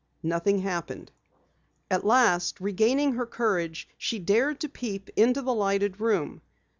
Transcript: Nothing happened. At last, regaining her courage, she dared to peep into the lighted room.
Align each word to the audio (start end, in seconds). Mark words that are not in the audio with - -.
Nothing 0.23 0.57
happened. 0.61 1.11
At 1.91 2.03
last, 2.03 2.59
regaining 2.59 3.13
her 3.13 3.25
courage, 3.27 3.87
she 3.99 4.17
dared 4.17 4.59
to 4.61 4.67
peep 4.67 5.11
into 5.15 5.43
the 5.43 5.53
lighted 5.53 5.99
room. 6.01 6.41